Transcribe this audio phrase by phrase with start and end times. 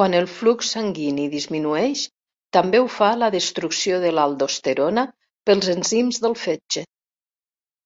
[0.00, 2.04] Quan el flux sanguini disminueix,
[2.58, 5.08] també ho fa la destrucció de l'aldosterona
[5.52, 6.88] pels enzims de fetge.